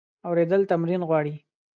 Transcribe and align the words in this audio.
اورېدل 0.27 0.61
تمرین 0.71 1.01
غواړي. 1.09 1.35